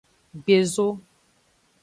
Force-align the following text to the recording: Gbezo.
Gbezo. 0.43 0.87